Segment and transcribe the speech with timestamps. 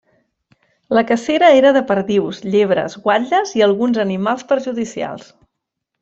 [0.99, 5.29] La cacera era de perdius, llebres, guatlles i alguns animals perjudicials.